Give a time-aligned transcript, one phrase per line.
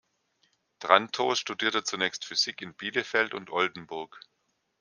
[0.79, 4.19] Trantow studierte zunächst Physik in Bielefeld und Oldenburg.